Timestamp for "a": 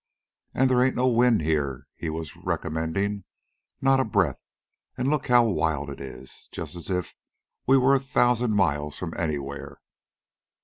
3.99-4.03, 8.01-8.03